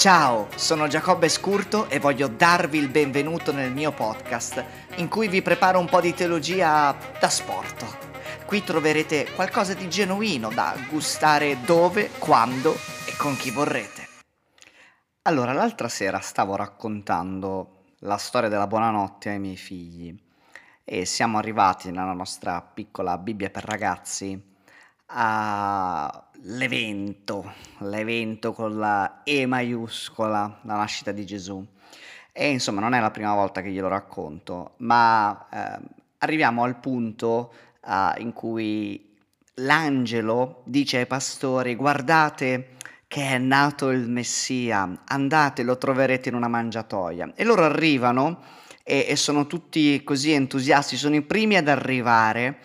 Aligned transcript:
Ciao, 0.00 0.48
sono 0.56 0.88
Giacobbe 0.88 1.28
Scurto 1.28 1.90
e 1.90 1.98
voglio 1.98 2.26
darvi 2.26 2.78
il 2.78 2.88
benvenuto 2.88 3.52
nel 3.52 3.70
mio 3.70 3.92
podcast, 3.92 4.64
in 4.96 5.08
cui 5.08 5.28
vi 5.28 5.42
preparo 5.42 5.78
un 5.78 5.84
po' 5.84 6.00
di 6.00 6.14
teologia 6.14 6.96
da 7.20 7.28
sport. 7.28 8.46
Qui 8.46 8.64
troverete 8.64 9.30
qualcosa 9.34 9.74
di 9.74 9.90
genuino 9.90 10.48
da 10.48 10.74
gustare 10.88 11.60
dove, 11.66 12.12
quando 12.18 12.72
e 12.72 13.14
con 13.18 13.36
chi 13.36 13.50
vorrete. 13.50 14.08
Allora, 15.24 15.52
l'altra 15.52 15.90
sera 15.90 16.20
stavo 16.20 16.56
raccontando 16.56 17.82
la 17.98 18.16
storia 18.16 18.48
della 18.48 18.66
buonanotte 18.66 19.28
ai 19.28 19.38
miei 19.38 19.58
figli 19.58 20.18
e 20.82 21.04
siamo 21.04 21.36
arrivati 21.36 21.90
nella 21.90 22.14
nostra 22.14 22.62
piccola 22.62 23.18
Bibbia 23.18 23.50
per 23.50 23.64
ragazzi 23.64 24.49
all'evento, 25.12 26.32
l'evento 27.78 28.52
con 28.52 28.78
la 28.78 29.22
E 29.24 29.46
maiuscola, 29.46 30.60
la 30.62 30.76
nascita 30.76 31.12
di 31.12 31.26
Gesù. 31.26 31.66
E 32.32 32.50
insomma 32.50 32.80
non 32.80 32.94
è 32.94 33.00
la 33.00 33.10
prima 33.10 33.34
volta 33.34 33.60
che 33.60 33.70
glielo 33.70 33.88
racconto, 33.88 34.74
ma 34.78 35.48
eh, 35.50 35.78
arriviamo 36.18 36.62
al 36.62 36.78
punto 36.78 37.52
eh, 37.84 38.12
in 38.18 38.32
cui 38.32 39.16
l'angelo 39.54 40.62
dice 40.64 40.98
ai 40.98 41.06
pastori 41.06 41.74
guardate 41.74 42.76
che 43.06 43.22
è 43.26 43.38
nato 43.38 43.90
il 43.90 44.08
Messia, 44.08 45.02
andate, 45.04 45.64
lo 45.64 45.76
troverete 45.76 46.28
in 46.28 46.36
una 46.36 46.46
mangiatoia. 46.46 47.32
E 47.34 47.42
loro 47.42 47.64
arrivano 47.64 48.40
e, 48.84 49.06
e 49.08 49.16
sono 49.16 49.48
tutti 49.48 50.04
così 50.04 50.30
entusiasti, 50.30 50.96
sono 50.96 51.16
i 51.16 51.22
primi 51.22 51.56
ad 51.56 51.66
arrivare 51.66 52.60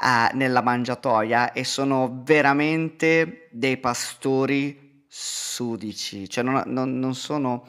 uh, 0.00 0.36
nella 0.36 0.62
mangiatoia 0.62 1.52
e 1.52 1.64
sono 1.64 2.22
veramente 2.24 3.48
dei 3.50 3.76
pastori 3.78 5.04
sudici, 5.06 6.28
cioè 6.28 6.44
non, 6.44 6.62
non, 6.66 6.98
non 6.98 7.14
sono 7.14 7.66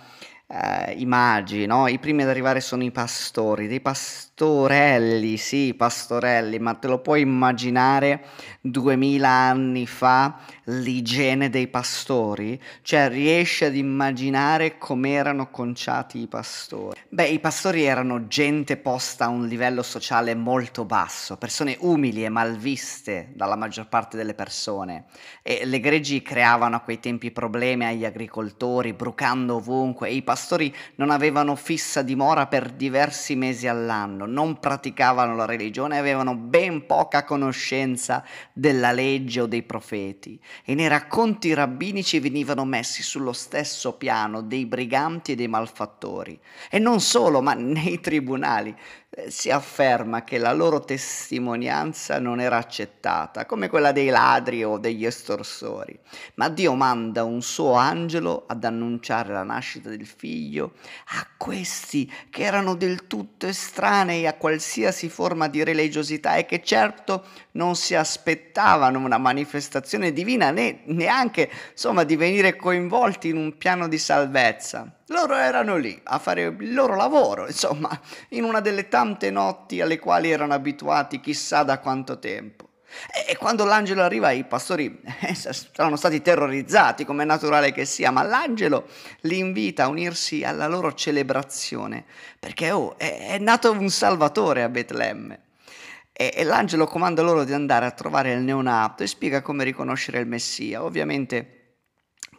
uh, 0.52 0.92
i 0.96 1.06
magi, 1.06 1.66
no? 1.66 1.88
i 1.88 1.98
primi 1.98 2.24
ad 2.24 2.30
arrivare 2.30 2.60
sono 2.60 2.84
i 2.84 2.92
pastori, 2.92 3.68
dei 3.68 3.80
pastorelli, 3.80 5.38
sì, 5.38 5.74
pastorelli, 5.74 6.60
ma 6.60 6.74
te 6.74 6.88
lo 6.88 7.00
puoi 7.00 7.22
immaginare 7.22 8.26
duemila 8.60 9.30
anni 9.30 9.88
fa 9.88 10.40
l'igiene 10.66 11.50
dei 11.50 11.68
pastori? 11.68 12.62
Cioè 12.82 13.08
riesci 13.08 13.66
ad 13.66 13.76
immaginare 13.76 14.78
come 14.78 15.12
erano 15.12 15.50
conciati 15.50 16.20
i 16.20 16.28
pastori? 16.28 17.00
Beh, 17.08 17.28
i 17.28 17.40
pastori 17.40 17.84
erano 17.84 18.28
gente 18.28 18.78
posta 18.78 19.26
a 19.26 19.30
un 19.30 19.48
livello 19.48 19.84
sociale 19.84 20.36
molto 20.36 20.84
basso, 20.86 21.38
persone 21.38 21.78
umili 21.80 22.26
e 22.26 22.30
malviste 22.30 23.30
dalla 23.34 23.56
maggior 23.56 23.88
parte 23.88 24.18
delle 24.18 24.34
persone 24.34 25.06
e 25.42 25.66
le 25.66 25.80
greggi 25.80 26.22
creavano 26.22 26.76
a 26.76 26.80
quei 26.80 27.00
tempi 27.00 27.32
problemi 27.32 27.86
agli 27.86 28.06
agricoltori, 28.06 28.94
brucando 28.94 29.56
ovunque 29.56 30.10
e 30.10 30.14
i 30.16 30.22
pastori 30.22 30.40
non 30.96 31.10
avevano 31.10 31.56
fissa 31.56 32.02
dimora 32.02 32.48
per 32.48 32.72
diversi 32.72 33.36
mesi 33.36 33.68
all'anno, 33.68 34.26
non 34.26 34.60
praticavano 34.60 35.36
la 35.36 35.46
religione, 35.46 35.98
avevano 35.98 36.36
ben 36.36 36.86
poca 36.86 37.24
conoscenza 37.24 38.24
della 38.54 38.92
legge 38.92 39.42
o 39.42 39.46
dei 39.46 39.64
profeti 39.64 40.40
e 40.64 40.76
nei 40.76 40.88
racconti 40.88 41.54
rabbinici 41.54 42.20
venivano 42.20 42.66
messi 42.66 43.04
sullo 43.04 43.34
stesso 43.34 43.94
piano 43.94 44.42
dei 44.42 44.66
briganti 44.66 45.34
e 45.34 45.36
dei 45.36 45.48
malfattori. 45.48 46.40
E 46.70 46.80
non 46.80 47.00
solo, 47.00 47.42
ma 47.42 47.54
nei 47.54 48.00
tribunali 48.00 48.76
eh, 49.14 49.30
si 49.30 49.50
afferma 49.50 50.24
che 50.24 50.38
la 50.38 50.54
loro 50.54 50.80
testimonianza 50.80 52.18
non 52.20 52.40
era 52.40 52.58
accettata, 52.58 53.46
come 53.46 53.68
quella 53.68 53.92
dei 53.92 54.08
ladri 54.08 54.64
o 54.64 54.78
degli 54.78 55.06
estorsori, 55.06 56.00
ma 56.36 56.48
Dio 56.48 56.76
manda 56.76 57.26
un 57.26 57.42
suo 57.42 57.74
angelo 57.74 58.46
ad 58.48 58.64
annunciare 58.64 59.34
la 59.34 59.44
nascita 59.44 59.90
del 59.90 60.06
figlio 60.06 60.31
a 60.60 61.28
questi 61.38 62.12
che 62.30 62.44
erano 62.44 62.76
del 62.76 63.08
tutto 63.08 63.48
estranei 63.48 64.28
a 64.28 64.36
qualsiasi 64.36 65.10
forma 65.10 65.48
di 65.48 65.64
religiosità 65.64 66.36
e 66.36 66.46
che 66.46 66.64
certo 66.64 67.26
non 67.52 67.76
si 67.76 67.96
aspettavano 67.96 69.00
una 69.00 69.18
manifestazione 69.18 70.14
divina 70.14 70.52
né 70.52 70.82
neanche 70.86 71.50
insomma 71.72 72.04
di 72.04 72.16
venire 72.16 72.56
coinvolti 72.56 73.30
in 73.30 73.38
un 73.38 73.58
piano 73.58 73.88
di 73.88 73.98
salvezza. 73.98 74.90
Loro 75.08 75.36
erano 75.36 75.76
lì 75.76 76.00
a 76.04 76.20
fare 76.20 76.44
il 76.44 76.74
loro 76.74 76.96
lavoro, 76.96 77.46
insomma, 77.46 77.90
in 78.30 78.46
una 78.46 78.62
delle 78.62 78.88
tante 78.88 79.30
notti 79.30 79.82
alle 79.82 80.00
quali 80.00 80.32
erano 80.32 80.54
abituati 80.54 81.20
chissà 81.20 81.64
da 81.64 81.80
quanto 81.80 82.18
tempo. 82.18 82.71
E 83.28 83.38
quando 83.38 83.66
l'angelo 83.66 84.02
arriva 84.02 84.32
i 84.32 84.44
pastori 84.44 85.02
eh, 85.22 85.34
saranno 85.36 85.96
stati 85.96 86.22
terrorizzati, 86.22 87.06
come 87.06 87.24
è 87.24 87.26
naturale 87.26 87.72
che 87.72 87.86
sia, 87.86 88.12
ma 88.12 88.24
l'angelo 88.24 88.88
li 89.22 89.38
invita 89.38 89.86
a 89.86 89.88
unirsi 89.88 90.44
alla 90.44 90.68
loro 90.68 90.94
celebrazione, 90.94 92.06
perché 92.40 92.72
oh, 92.72 92.98
è, 92.98 93.38
nato 93.40 93.72
un 93.72 93.90
salvatore 93.90 94.64
a 94.64 94.70
Betlemme. 94.70 95.42
E, 96.14 96.34
e 96.36 96.44
l'angelo 96.44 96.86
comanda 96.86 97.22
loro 97.22 97.44
di 97.44 97.54
andare 97.54 97.86
a 97.86 97.92
trovare 97.92 98.34
il 98.34 98.42
neonato 98.42 99.04
e 99.04 99.08
spiega 99.08 99.42
come 99.42 99.64
riconoscere 99.64 100.20
il 100.20 100.28
Messia. 100.28 100.84
Ovviamente 100.84 101.60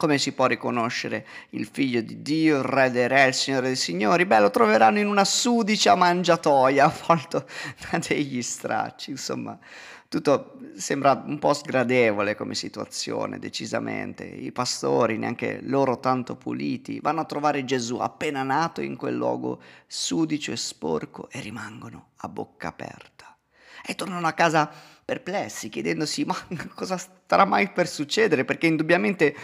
come 0.03 0.19
si 0.19 0.33
può 0.33 0.47
riconoscere 0.47 1.25
il 1.51 1.69
figlio 1.71 2.01
di 2.01 2.23
Dio, 2.23 2.59
il 2.59 2.65
re 2.65 2.91
dei 2.91 3.07
re, 3.07 3.29
il 3.29 3.35
signore 3.35 3.69
dei 3.69 3.77
signori? 3.77 4.25
Beh, 4.25 4.41
lo 4.41 4.51
troveranno 4.51 4.99
in 4.99 5.07
una 5.07 5.25
sudicia 5.25 5.95
mangiatoia, 5.95 6.87
avvolto 6.91 7.47
da 7.89 7.99
degli 7.99 8.43
stracci, 8.43 9.11
insomma. 9.11 9.57
Tutto 10.13 10.59
sembra 10.77 11.23
un 11.25 11.39
po' 11.39 11.55
sgradevole 11.55 12.37
come 12.37 12.55
situazione, 12.55 13.39
decisamente. 13.39 14.25
I 14.25 14.53
pastori, 14.53 15.17
neanche 15.17 15.61
loro 15.63 16.01
tanto 16.01 16.37
puliti, 16.37 17.01
vanno 17.01 17.23
a 17.23 17.25
trovare 17.25 17.65
Gesù 17.65 17.97
appena 17.97 18.43
nato 18.43 18.83
in 18.83 18.97
quel 18.97 19.15
luogo 19.15 19.63
sudicio 19.87 20.53
e 20.53 20.59
sporco 20.59 21.31
e 21.31 21.41
rimangono 21.41 22.09
a 22.17 22.29
bocca 22.29 22.69
aperta. 22.69 23.35
E 23.83 23.95
tornano 23.95 24.27
a 24.27 24.33
casa 24.33 24.71
perplessi, 25.03 25.71
chiedendosi 25.71 26.27
ma 26.27 26.37
cosa 26.75 26.99
starà 26.99 27.47
mai 27.47 27.71
per 27.71 27.89
succedere, 27.89 28.45
perché 28.45 28.67
indubbiamente 28.67 29.35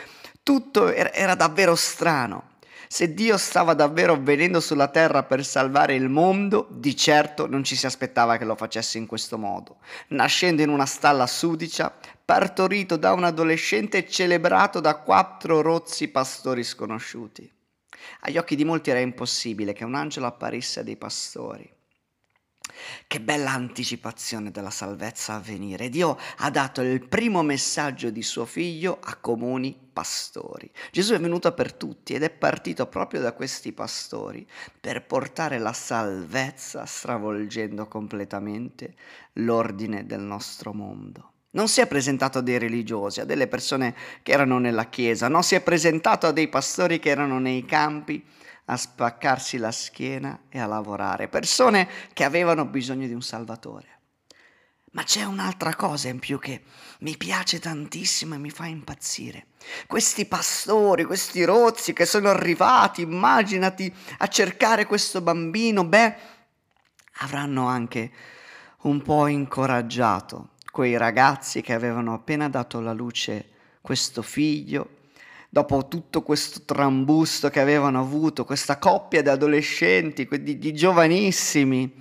tutto 0.43 0.93
era, 0.93 1.15
era 1.15 1.35
davvero 1.35 1.75
strano. 1.77 2.57
Se 2.91 3.13
Dio 3.13 3.37
stava 3.37 3.75
davvero 3.75 4.19
venendo 4.19 4.61
sulla 4.61 4.89
terra 4.89 5.23
per 5.23 5.45
salvare 5.45 5.95
il 5.95 6.09
mondo, 6.09 6.67
di 6.71 6.97
certo 6.97 7.47
non 7.47 7.63
ci 7.63 7.77
si 7.77 7.85
aspettava 7.85 8.39
che 8.39 8.47
lo 8.47 8.57
facesse 8.57 8.97
in 8.97 9.05
questo 9.05 9.37
modo. 9.37 9.77
Nascendo 10.09 10.63
in 10.63 10.71
una 10.71 10.87
stalla 10.87 11.27
sudicia, 11.27 11.95
partorito 12.25 12.97
da 12.97 13.13
un 13.13 13.25
adolescente 13.25 14.09
celebrato 14.09 14.81
da 14.81 14.97
quattro 14.97 15.61
rozzi 15.61 16.09
pastori 16.09 16.65
sconosciuti. 16.65 17.53
Agli 18.21 18.39
occhi 18.39 18.57
di 18.57 18.65
molti 18.65 18.89
era 18.89 19.01
impossibile 19.01 19.75
che 19.75 19.85
un 19.85 19.95
angelo 19.95 20.27
apparisse 20.27 20.83
dei 20.83 20.97
pastori. 20.97 21.71
Che 23.07 23.21
bella 23.21 23.53
anticipazione 23.53 24.51
della 24.51 24.71
salvezza 24.71 25.35
a 25.35 25.41
venire. 25.41 25.89
Dio 25.89 26.19
ha 26.39 26.51
dato 26.51 26.81
il 26.81 27.07
primo 27.07 27.43
messaggio 27.43 28.11
di 28.11 28.23
suo 28.23 28.45
figlio 28.45 28.99
a 29.03 29.17
comuni 29.17 29.77
pastori. 29.93 30.71
Gesù 30.93 31.15
è 31.15 31.19
venuto 31.19 31.53
per 31.53 31.73
tutti 31.73 32.15
ed 32.15 32.23
è 32.23 32.31
partito 32.31 32.87
proprio 32.87 33.21
da 33.21 33.33
questi 33.33 33.73
pastori 33.73 34.47
per 34.81 35.05
portare 35.05 35.59
la 35.59 35.73
salvezza 35.73 36.85
stravolgendo 36.87 37.89
completamente 37.89 38.95
l'ordine 39.35 40.07
del 40.07 40.21
nostro 40.21 40.73
mondo. 40.73 41.33
Non 41.51 41.67
si 41.67 41.81
è 41.81 41.87
presentato 41.87 42.39
a 42.39 42.43
dei 42.43 42.59
religiosi, 42.59 43.21
a 43.21 43.25
delle 43.25 43.49
persone 43.49 43.95
che 44.23 44.33
erano 44.33 44.59
nella 44.59 44.87
chiesa, 44.89 45.29
non 45.29 45.43
si 45.43 45.55
è 45.55 45.63
presentato 45.63 46.27
a 46.27 46.33
dei 46.33 46.49
pastori 46.49 46.99
che 46.99 47.09
erano 47.09 47.39
nei 47.39 47.65
campi, 47.65 48.25
a 48.71 48.77
spaccarsi 48.77 49.57
la 49.57 49.73
schiena 49.73 50.41
e 50.49 50.59
a 50.59 50.67
lavorare, 50.67 51.29
persone 51.29 51.89
che 52.13 52.25
avevano 52.25 52.67
bisogno 52.67 53.07
di 53.07 53.15
un 53.15 53.23
salvatore. 53.23 53.97
Ma 54.93 55.05
c'è 55.05 55.25
un'altra 55.25 55.75
cosa 55.75 56.09
in 56.09 56.19
più 56.19 56.39
che 56.39 56.63
mi 57.01 57.17
piace 57.17 57.59
tantissimo 57.61 58.35
e 58.35 58.39
mi 58.39 58.51
fa 58.51 58.67
impazzire. 58.67 59.49
Questi 59.87 60.27
pastori, 60.27 61.05
questi 61.05 61.45
rozzi 61.45 61.93
che 61.93 62.05
sono 62.05 62.29
arrivati, 62.29 63.03
immaginati, 63.03 63.95
a 64.19 64.27
cercare 64.29 64.87
questo 64.87 65.21
bambino, 65.21 65.85
beh, 65.85 66.17
avranno 67.21 67.67
anche 67.67 68.11
un 68.83 69.03
po' 69.03 69.27
incoraggiato 69.27 70.51
quei 70.71 70.97
ragazzi 70.97 71.63
che 71.63 71.73
avevano 71.73 72.15
appena 72.15 72.49
dato 72.49 72.79
alla 72.79 72.93
luce 72.93 73.51
questo 73.81 74.23
figlio 74.23 74.97
dopo 75.49 75.89
tutto 75.89 76.23
questo 76.23 76.63
trambusto 76.65 77.49
che 77.49 77.61
avevano 77.61 78.01
avuto, 78.01 78.45
questa 78.45 78.79
coppia 78.79 79.23
di 79.23 79.29
adolescenti, 79.29 80.29
di, 80.41 80.59
di 80.59 80.75
giovanissimi, 80.75 81.93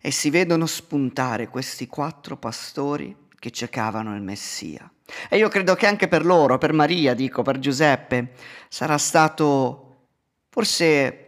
e 0.00 0.10
si 0.10 0.30
vedono 0.30 0.66
spuntare 0.66 1.48
questi 1.48 1.86
quattro 1.86 2.36
pastori 2.36 3.14
che 3.38 3.50
cercavano 3.50 4.14
il 4.14 4.22
Messia. 4.22 4.90
E 5.28 5.36
io 5.36 5.48
credo 5.48 5.74
che 5.74 5.86
anche 5.86 6.08
per 6.08 6.24
loro, 6.24 6.58
per 6.58 6.72
Maria, 6.72 7.14
dico, 7.14 7.42
per 7.42 7.58
Giuseppe, 7.58 8.32
sarà 8.68 8.98
stato 8.98 10.06
forse 10.50 11.24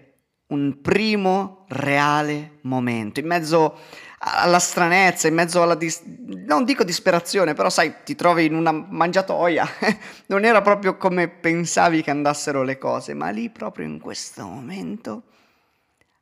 un 0.48 0.80
primo 0.80 1.64
reale 1.68 2.58
momento, 2.62 3.20
in 3.20 3.26
mezzo 3.26 3.78
alla 4.22 4.58
stranezza, 4.58 5.28
in 5.28 5.34
mezzo 5.34 5.62
alla, 5.62 5.74
dis- 5.74 6.02
non 6.04 6.64
dico 6.64 6.84
disperazione, 6.84 7.54
però 7.54 7.70
sai, 7.70 7.94
ti 8.04 8.14
trovi 8.14 8.44
in 8.44 8.54
una 8.54 8.70
mangiatoia, 8.72 9.66
non 10.26 10.44
era 10.44 10.60
proprio 10.60 10.96
come 10.96 11.28
pensavi 11.28 12.02
che 12.02 12.10
andassero 12.10 12.62
le 12.62 12.76
cose, 12.76 13.14
ma 13.14 13.30
lì 13.30 13.48
proprio 13.48 13.86
in 13.86 13.98
questo 13.98 14.44
momento 14.44 15.22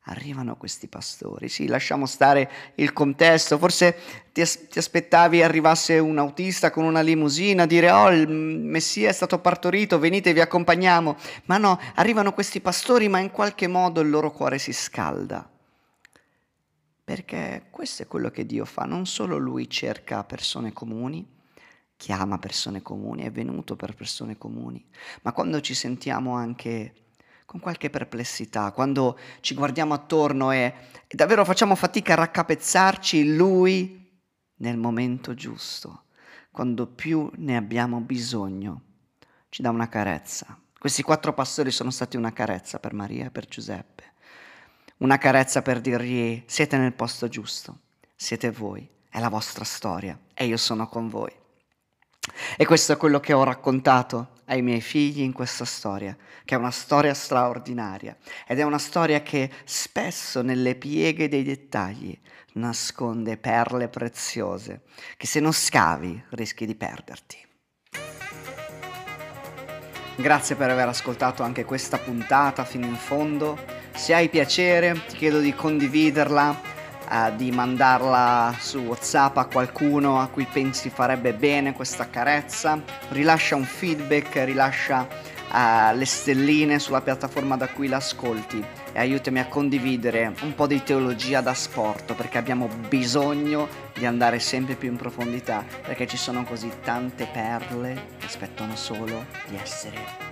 arrivano 0.04 0.56
questi 0.56 0.86
pastori. 0.86 1.48
Sì, 1.48 1.66
lasciamo 1.66 2.06
stare 2.06 2.48
il 2.76 2.92
contesto, 2.92 3.58
forse 3.58 3.96
ti, 4.32 4.42
as- 4.42 4.68
ti, 4.68 4.78
aspettavi 4.78 5.42
arrivasse 5.42 5.98
un 5.98 6.18
autista 6.18 6.70
con 6.70 6.84
una 6.84 7.00
limusina 7.00 7.66
dire 7.66 7.90
oh 7.90 8.10
il 8.10 8.28
Messia 8.28 9.08
è 9.08 9.12
stato 9.12 9.40
partorito, 9.40 9.98
venite 9.98 10.32
vi 10.32 10.40
accompagniamo, 10.40 11.16
ma 11.46 11.58
no, 11.58 11.80
arrivano 11.96 12.32
questi 12.32 12.60
pastori 12.60 13.08
ma 13.08 13.18
in 13.18 13.32
qualche 13.32 13.66
modo 13.66 14.00
il 14.00 14.08
loro 14.08 14.30
cuore 14.30 14.58
si 14.58 14.72
scalda. 14.72 15.57
Perché 17.08 17.68
questo 17.70 18.02
è 18.02 18.06
quello 18.06 18.28
che 18.28 18.44
Dio 18.44 18.66
fa, 18.66 18.84
non 18.84 19.06
solo 19.06 19.38
Lui 19.38 19.70
cerca 19.70 20.24
persone 20.24 20.74
comuni, 20.74 21.26
chiama 21.96 22.36
persone 22.38 22.82
comuni, 22.82 23.22
è 23.22 23.30
venuto 23.30 23.76
per 23.76 23.94
persone 23.94 24.36
comuni, 24.36 24.86
ma 25.22 25.32
quando 25.32 25.62
ci 25.62 25.72
sentiamo 25.72 26.34
anche 26.34 27.06
con 27.46 27.60
qualche 27.60 27.88
perplessità, 27.88 28.72
quando 28.72 29.18
ci 29.40 29.54
guardiamo 29.54 29.94
attorno 29.94 30.52
e, 30.52 30.74
e 31.06 31.16
davvero 31.16 31.46
facciamo 31.46 31.74
fatica 31.76 32.12
a 32.12 32.16
raccapezzarci, 32.16 33.34
Lui 33.34 34.20
nel 34.56 34.76
momento 34.76 35.32
giusto, 35.32 36.08
quando 36.50 36.86
più 36.86 37.30
ne 37.36 37.56
abbiamo 37.56 38.00
bisogno, 38.00 38.82
ci 39.48 39.62
dà 39.62 39.70
una 39.70 39.88
carezza. 39.88 40.60
Questi 40.78 41.02
quattro 41.02 41.32
pastori 41.32 41.70
sono 41.70 41.90
stati 41.90 42.18
una 42.18 42.34
carezza 42.34 42.78
per 42.78 42.92
Maria 42.92 43.24
e 43.24 43.30
per 43.30 43.46
Giuseppe, 43.46 44.12
una 44.98 45.18
carezza 45.18 45.62
per 45.62 45.80
dirgli 45.80 46.42
siete 46.46 46.76
nel 46.76 46.92
posto 46.92 47.28
giusto, 47.28 47.78
siete 48.16 48.50
voi, 48.50 48.88
è 49.08 49.20
la 49.20 49.28
vostra 49.28 49.64
storia 49.64 50.18
e 50.34 50.46
io 50.46 50.56
sono 50.56 50.88
con 50.88 51.08
voi. 51.08 51.32
E 52.56 52.66
questo 52.66 52.92
è 52.92 52.96
quello 52.96 53.20
che 53.20 53.32
ho 53.32 53.44
raccontato 53.44 54.36
ai 54.46 54.60
miei 54.62 54.80
figli 54.80 55.20
in 55.20 55.32
questa 55.32 55.64
storia, 55.64 56.16
che 56.44 56.54
è 56.54 56.58
una 56.58 56.70
storia 56.70 57.14
straordinaria 57.14 58.16
ed 58.46 58.58
è 58.58 58.62
una 58.62 58.78
storia 58.78 59.22
che 59.22 59.50
spesso 59.64 60.42
nelle 60.42 60.74
pieghe 60.74 61.28
dei 61.28 61.42
dettagli 61.42 62.18
nasconde 62.54 63.36
perle 63.36 63.88
preziose, 63.88 64.82
che 65.16 65.26
se 65.26 65.40
non 65.40 65.52
scavi 65.52 66.24
rischi 66.30 66.66
di 66.66 66.74
perderti. 66.74 67.46
Grazie 70.16 70.56
per 70.56 70.68
aver 70.68 70.88
ascoltato 70.88 71.44
anche 71.44 71.64
questa 71.64 71.96
puntata 71.98 72.64
fino 72.64 72.86
in 72.86 72.96
fondo. 72.96 73.77
Se 73.98 74.14
hai 74.14 74.28
piacere 74.28 75.02
ti 75.08 75.16
chiedo 75.16 75.40
di 75.40 75.52
condividerla 75.52 76.60
uh, 77.10 77.34
di 77.34 77.50
mandarla 77.50 78.54
su 78.56 78.78
WhatsApp 78.78 79.36
a 79.36 79.46
qualcuno 79.46 80.20
a 80.20 80.28
cui 80.28 80.46
pensi 80.50 80.88
farebbe 80.88 81.34
bene 81.34 81.72
questa 81.72 82.08
carezza, 82.08 82.80
rilascia 83.08 83.56
un 83.56 83.64
feedback, 83.64 84.44
rilascia 84.44 85.00
uh, 85.00 85.96
le 85.96 86.06
stelline 86.06 86.78
sulla 86.78 87.00
piattaforma 87.00 87.56
da 87.56 87.66
cui 87.66 87.88
l'ascolti 87.88 88.64
e 88.92 88.98
aiutami 89.00 89.40
a 89.40 89.46
condividere 89.46 90.32
un 90.42 90.54
po' 90.54 90.68
di 90.68 90.80
teologia 90.82 91.40
da 91.40 91.52
sport 91.52 92.14
perché 92.14 92.38
abbiamo 92.38 92.68
bisogno 92.88 93.68
di 93.92 94.06
andare 94.06 94.38
sempre 94.38 94.76
più 94.76 94.88
in 94.88 94.96
profondità 94.96 95.64
perché 95.84 96.06
ci 96.06 96.16
sono 96.16 96.44
così 96.44 96.70
tante 96.82 97.28
perle 97.30 98.06
che 98.16 98.26
aspettano 98.26 98.76
solo 98.76 99.26
di 99.48 99.58
essere 99.60 100.27